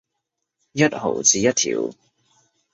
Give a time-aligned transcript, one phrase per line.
[0.71, 1.91] 一毫子一條